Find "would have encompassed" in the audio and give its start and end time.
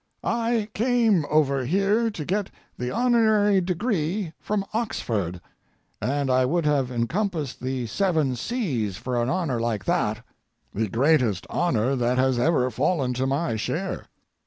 6.43-7.59